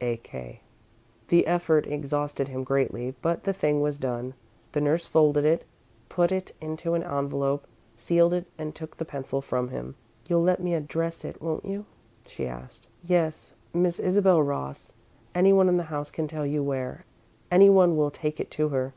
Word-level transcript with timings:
"A. 0.00 0.16
K." 0.16 0.60
The 1.28 1.46
effort 1.46 1.86
exhausted 1.86 2.48
him 2.48 2.64
greatly, 2.64 3.14
but 3.20 3.44
the 3.44 3.52
thing 3.52 3.82
was 3.82 3.98
done. 3.98 4.32
The 4.72 4.80
nurse 4.80 5.06
folded 5.06 5.44
it, 5.44 5.66
put 6.08 6.32
it 6.32 6.52
into 6.62 6.94
an 6.94 7.02
envelope, 7.02 7.66
sealed 7.94 8.32
it, 8.32 8.46
and 8.56 8.74
took 8.74 8.96
the 8.96 9.04
pencil 9.04 9.42
from 9.42 9.68
him. 9.68 9.96
"You'll 10.26 10.42
let 10.44 10.62
me 10.62 10.72
address 10.72 11.26
it, 11.26 11.42
won't 11.42 11.66
you?" 11.66 11.84
she 12.26 12.46
asked. 12.46 12.88
"Yes. 13.02 13.52
Miss 13.74 14.00
Isabel 14.00 14.42
Ross. 14.42 14.94
Anyone 15.34 15.68
in 15.68 15.76
the 15.76 15.82
house 15.92 16.10
can 16.10 16.26
tell 16.26 16.46
you 16.46 16.62
where 16.62 17.04
anyone 17.50 17.94
will 17.94 18.10
take 18.10 18.40
it 18.40 18.50
to 18.52 18.70
her. 18.70 18.94